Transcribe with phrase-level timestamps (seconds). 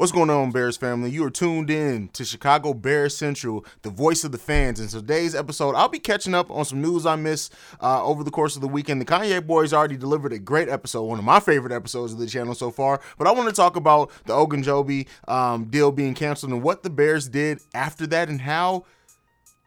[0.00, 1.10] What's going on, Bears family?
[1.10, 4.80] You are tuned in to Chicago Bears Central, the voice of the fans.
[4.80, 8.30] In today's episode, I'll be catching up on some news I missed uh, over the
[8.30, 9.02] course of the weekend.
[9.02, 12.26] The Kanye Boys already delivered a great episode, one of my favorite episodes of the
[12.26, 13.02] channel so far.
[13.18, 16.88] But I want to talk about the Ogunjobi um, deal being canceled and what the
[16.88, 18.86] Bears did after that and how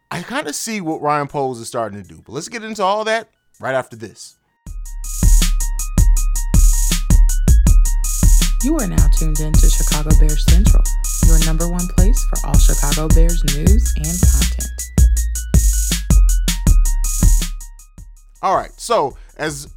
[0.09, 2.23] I kind of see what Ryan Poles is starting to do.
[2.25, 3.29] But let's get into all that
[3.59, 4.39] right after this.
[8.63, 10.81] You are now tuned in to Chicago Bears Central,
[11.27, 14.69] your number one place for all Chicago Bears news and content.
[18.41, 19.67] All right, so as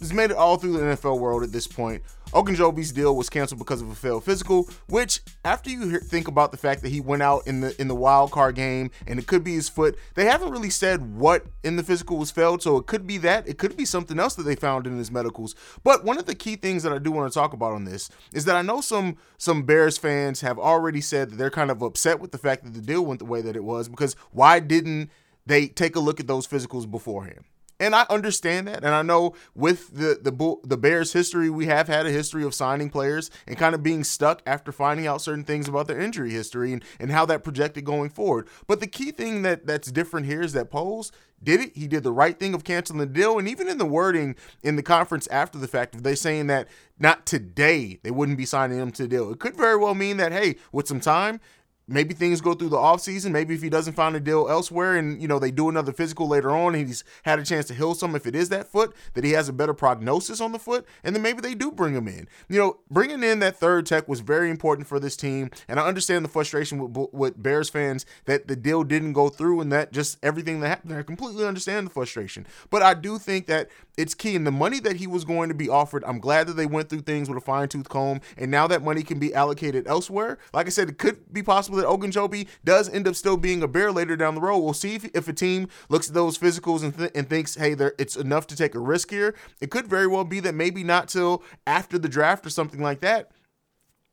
[0.00, 3.58] has made it all through the NFL world at this point, Ogunjobi's deal was canceled
[3.58, 7.22] because of a failed physical, which after you think about the fact that he went
[7.22, 10.24] out in the in the wild card game and it could be his foot, they
[10.24, 13.58] haven't really said what in the physical was failed, so it could be that, it
[13.58, 15.54] could be something else that they found in his medicals.
[15.84, 18.08] But one of the key things that I do want to talk about on this
[18.32, 21.82] is that I know some some Bears fans have already said that they're kind of
[21.82, 24.58] upset with the fact that the deal went the way that it was because why
[24.58, 25.10] didn't
[25.44, 27.44] they take a look at those physicals beforehand?
[27.82, 31.88] And I understand that, and I know with the the the Bears' history, we have
[31.88, 35.42] had a history of signing players and kind of being stuck after finding out certain
[35.42, 38.46] things about their injury history and, and how that projected going forward.
[38.68, 41.10] But the key thing that that's different here is that Poles
[41.42, 41.76] did it.
[41.76, 44.76] He did the right thing of canceling the deal, and even in the wording in
[44.76, 46.68] the conference after the fact, if they're saying that
[47.00, 50.18] not today they wouldn't be signing him to the deal, it could very well mean
[50.18, 51.40] that hey, with some time,
[51.86, 53.30] maybe things go through the offseason.
[53.32, 56.28] Maybe if he doesn't find a deal elsewhere and, you know, they do another physical
[56.28, 58.94] later on and he's had a chance to heal some, if it is that foot,
[59.14, 61.94] that he has a better prognosis on the foot, and then maybe they do bring
[61.94, 62.28] him in.
[62.48, 65.50] You know, bringing in that third tech was very important for this team.
[65.68, 69.60] And I understand the frustration with, with Bears fans that the deal didn't go through
[69.60, 70.94] and that just everything that happened.
[70.94, 72.46] I completely understand the frustration.
[72.70, 74.36] But I do think that it's key.
[74.36, 76.88] And the money that he was going to be offered, I'm glad that they went
[76.88, 78.20] through things with a fine tooth comb.
[78.36, 81.71] And now that money can be allocated elsewhere, like I said, it could be possible
[81.76, 84.58] that Ogunjobi does end up still being a bear later down the road.
[84.58, 87.76] We'll see if, if a team looks at those physicals and, th- and thinks, hey,
[87.98, 89.34] it's enough to take a risk here.
[89.60, 93.00] It could very well be that maybe not till after the draft or something like
[93.00, 93.30] that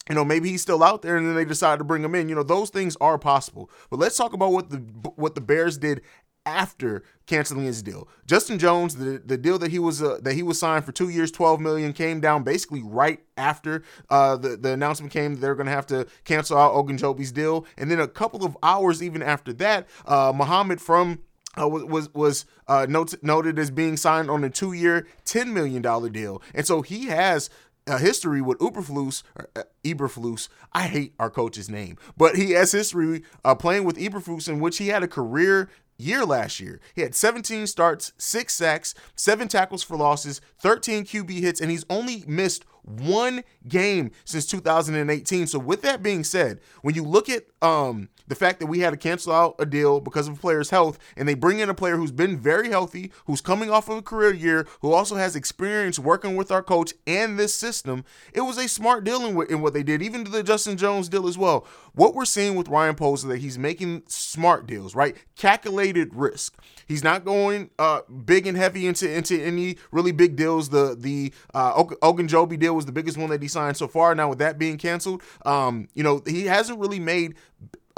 [0.09, 2.27] you know maybe he's still out there and then they decide to bring him in
[2.27, 4.77] you know those things are possible but let's talk about what the
[5.15, 6.01] what the bears did
[6.45, 8.07] after canceling his deal.
[8.25, 11.09] Justin Jones, the, the deal that he was uh, that he was signed for two
[11.09, 15.67] years, twelve million, came down basically right after uh, the the announcement came they're going
[15.67, 19.53] to have to cancel out Ogunjobi's deal, and then a couple of hours even after
[19.53, 21.19] that, uh, Muhammad from
[21.59, 25.81] uh, was was uh, noted, noted as being signed on a two year, ten million
[25.81, 27.49] dollar deal, and so he has
[27.87, 30.47] a history with Eberflus, or, uh, Eberflus.
[30.73, 34.77] I hate our coach's name, but he has history uh, playing with Eberflus, in which
[34.77, 36.79] he had a career year last year.
[36.95, 41.85] He had 17 starts, six sacks, seven tackles for losses, 13 QB hits, and he's
[41.89, 45.47] only missed one game since 2018.
[45.47, 48.91] So with that being said, when you look at um the fact that we had
[48.91, 51.73] to cancel out a deal because of a player's health, and they bring in a
[51.73, 55.35] player who's been very healthy, who's coming off of a career year, who also has
[55.35, 59.61] experience working with our coach and this system, it was a smart deal in, in
[59.61, 61.65] what they did, even to the Justin Jones deal as well.
[61.93, 65.17] What we're seeing with Ryan Poles is that he's making smart deals, right?
[65.35, 66.55] Calculated risk.
[66.87, 70.69] He's not going uh, big and heavy into into any really big deals.
[70.69, 74.13] The the uh, Ogunjobi deal was the biggest one that he signed so far.
[74.15, 77.35] Now with that being canceled, um, you know he hasn't really made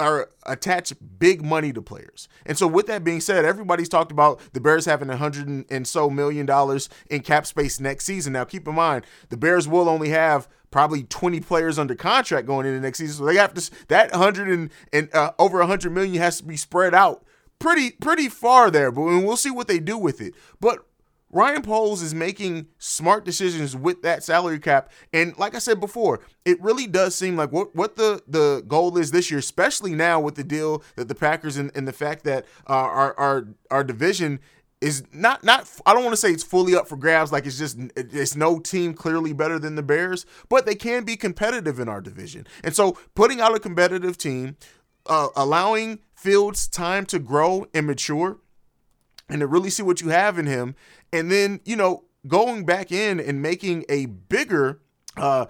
[0.02, 2.28] or attach big money to players.
[2.44, 5.86] And so with that being said, everybody's talked about the Bears having a hundred and
[5.86, 8.32] so million dollars in cap space next season.
[8.32, 12.66] Now keep in mind, the Bears will only have probably 20 players under contract going
[12.66, 13.16] into next season.
[13.18, 16.56] So they have to that 100 and, and uh, over 100 million has to be
[16.56, 17.24] spread out
[17.62, 20.34] pretty pretty far there, but we'll see what they do with it.
[20.60, 20.84] But
[21.32, 24.92] Ryan Poles is making smart decisions with that salary cap.
[25.12, 28.98] And like I said before, it really does seem like what, what the, the goal
[28.98, 32.24] is this year, especially now with the deal that the Packers and, and the fact
[32.24, 34.40] that uh, our, our, our division
[34.82, 37.56] is not not I don't want to say it's fully up for grabs like it's
[37.56, 41.88] just it's no team clearly better than the Bears, but they can be competitive in
[41.88, 42.48] our division.
[42.64, 44.56] And so putting out a competitive team,
[45.06, 48.38] uh, allowing Fields time to grow and mature
[49.28, 50.74] and to really see what you have in him
[51.12, 54.80] and then you know going back in and making a bigger
[55.16, 55.46] uh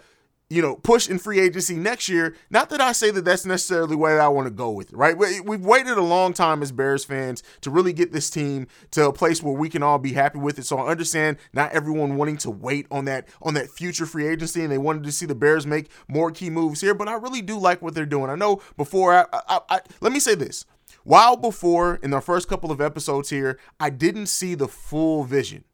[0.53, 2.37] you know, push in free agency next year.
[2.51, 5.17] Not that I say that that's necessarily where I want to go with it, right?
[5.17, 9.13] We've waited a long time as Bears fans to really get this team to a
[9.15, 10.67] place where we can all be happy with it.
[10.67, 14.63] So I understand not everyone wanting to wait on that on that future free agency,
[14.63, 16.93] and they wanted to see the Bears make more key moves here.
[16.93, 18.29] But I really do like what they're doing.
[18.29, 20.67] I know before I, I, I let me say this.
[21.05, 25.65] While before in the first couple of episodes here, I didn't see the full vision.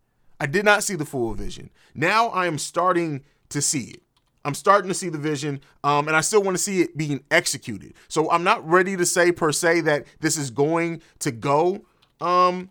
[0.41, 1.71] I did not see the full vision.
[1.95, 4.03] Now I am starting to see it.
[4.45, 7.23] I'm starting to see the vision, um, and I still want to see it being
[7.31, 7.95] executed.
[8.09, 11.85] So I'm not ready to say per se that this is going to go,
[12.21, 12.71] um,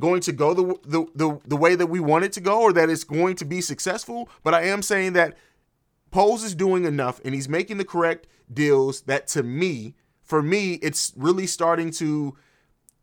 [0.00, 2.72] going to go the, the the the way that we want it to go, or
[2.72, 4.28] that it's going to be successful.
[4.44, 5.36] But I am saying that
[6.10, 9.02] Poles is doing enough, and he's making the correct deals.
[9.02, 12.36] That to me, for me, it's really starting to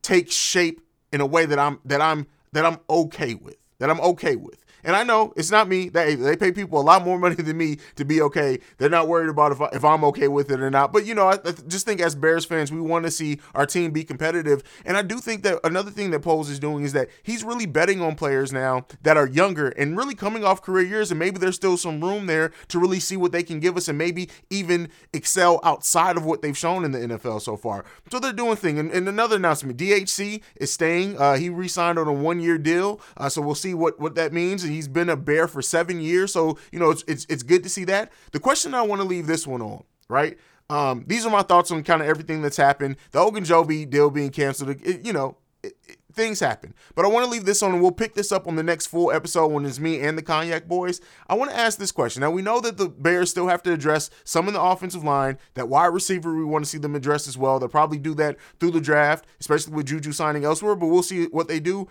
[0.01, 0.81] take shape
[1.11, 3.57] in a way that I'm that I'm that I'm okay with.
[3.79, 4.63] That I'm okay with.
[4.83, 5.89] And I know it's not me.
[5.89, 8.59] They they pay people a lot more money than me to be okay.
[8.77, 10.93] They're not worried about if, I, if I'm okay with it or not.
[10.93, 13.65] But you know, I, I just think as Bears fans, we want to see our
[13.65, 14.63] team be competitive.
[14.85, 17.65] And I do think that another thing that Poles is doing is that he's really
[17.65, 21.37] betting on players now that are younger and really coming off career years, and maybe
[21.39, 24.29] there's still some room there to really see what they can give us, and maybe
[24.49, 27.85] even excel outside of what they've shown in the NFL so far.
[28.11, 28.79] So they're doing thing.
[28.79, 31.17] And, and another announcement: DHC is staying.
[31.17, 34.63] Uh, he re-signed on a one-year deal, uh, so we'll see what what that means
[34.69, 36.33] he's been a bear for seven years.
[36.33, 38.11] So, you know, it's it's, it's good to see that.
[38.31, 40.37] The question I want to leave this one on, right?
[40.69, 42.97] Um, these are my thoughts on kind of everything that's happened.
[43.11, 46.73] The Ogunjobi deal being canceled, it, you know, it, it, things happen.
[46.95, 48.87] But I want to leave this on, and we'll pick this up on the next
[48.87, 51.01] full episode when it's me and the Cognac Boys.
[51.27, 52.21] I want to ask this question.
[52.21, 55.39] Now, we know that the Bears still have to address some in the offensive line,
[55.55, 57.59] that wide receiver, we want to see them address as well.
[57.59, 61.25] They'll probably do that through the draft, especially with Juju signing elsewhere, but we'll see
[61.25, 61.87] what they do.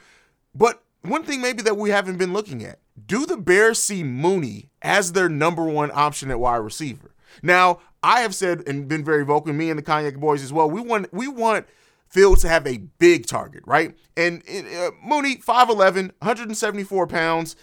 [0.54, 4.71] But one thing maybe that we haven't been looking at do the Bears see Mooney
[4.83, 7.15] as their number one option at wide receiver?
[7.43, 10.71] Now, I have said and been very vocal, me and the Kanye boys as well.
[10.71, 11.67] We want we want
[12.09, 13.95] Fields to have a big target, right?
[14.17, 17.55] And uh, Mooney, 5'11, 174 pounds.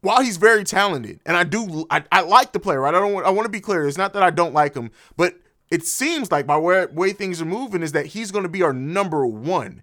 [0.00, 2.94] While he's very talented, and I do, I, I like the player, right?
[2.94, 3.86] I don't, want, I want to be clear.
[3.86, 5.34] It's not that I don't like him, but
[5.70, 8.62] it seems like by way, way things are moving is that he's going to be
[8.62, 9.82] our number one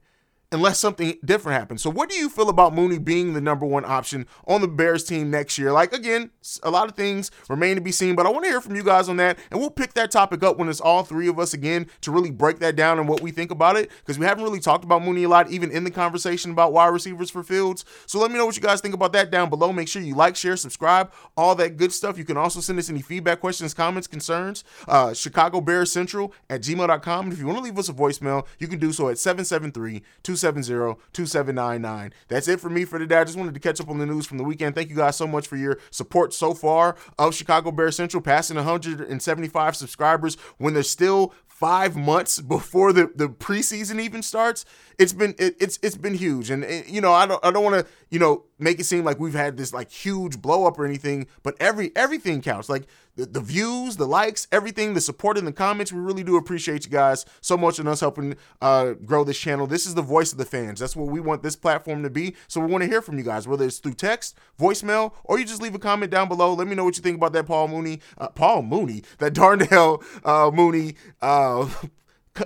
[0.51, 1.81] unless something different happens.
[1.81, 5.03] So, what do you feel about Mooney being the number one option on the Bears
[5.03, 5.71] team next year?
[5.71, 6.31] Like, again,
[6.63, 8.83] a lot of things remain to be seen, but I want to hear from you
[8.83, 9.37] guys on that.
[9.51, 12.31] And we'll pick that topic up when it's all three of us again to really
[12.31, 15.03] break that down and what we think about it because we haven't really talked about
[15.03, 17.83] Mooney a lot, even in the conversation about wide receivers for Fields.
[18.05, 19.73] So, let me know what you guys think about that down below.
[19.73, 22.17] Make sure you like, share, subscribe, all that good stuff.
[22.17, 24.63] You can also send us any feedback, questions, comments, concerns.
[24.87, 27.25] Uh, Chicago Bears Central at gmail.com.
[27.25, 30.01] And if you want to leave us a voicemail, you can do so at 773
[30.23, 32.13] 270 2799.
[32.27, 33.17] That's it for me for today.
[33.17, 34.75] I just wanted to catch up on the news from the weekend.
[34.75, 38.55] Thank you guys so much for your support so far of Chicago Bears Central, passing
[38.55, 44.65] 175 subscribers when there's still five months before the, the preseason even starts.
[44.99, 47.63] It's been it, it's it's been huge, and, and you know I don't I don't
[47.63, 50.79] want to you know make it seem like we've had this like huge blow up
[50.79, 52.69] or anything, but every everything counts.
[52.69, 52.87] Like
[53.17, 55.91] the, the views, the likes, everything, the support in the comments.
[55.91, 59.67] We really do appreciate you guys so much and us helping uh, grow this channel.
[59.67, 60.79] This is the voice of the fans.
[60.79, 62.35] That's what we want this platform to be.
[62.47, 65.45] So we want to hear from you guys, whether it's through text, voicemail, or you
[65.45, 66.53] just leave a comment down below.
[66.53, 70.03] Let me know what you think about that Paul Mooney, uh, Paul Mooney, that Darnell
[70.23, 70.95] uh, Mooney.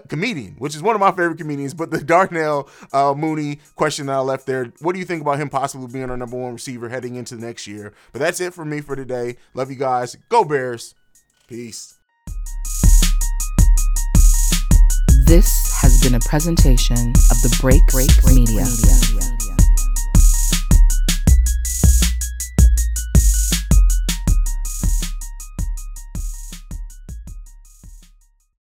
[0.08, 1.74] Comedian, which is one of my favorite comedians.
[1.74, 5.40] But the Darnell uh, Mooney question that I left there, what do you think about
[5.40, 7.94] him possibly being our number one receiver heading into the next year?
[8.12, 9.38] But that's it for me for today.
[9.54, 10.16] Love you guys.
[10.30, 10.96] Go Bears.
[11.48, 11.98] Peace.
[15.26, 18.66] This has been a presentation of the Break Break Media.
[18.66, 19.41] Media.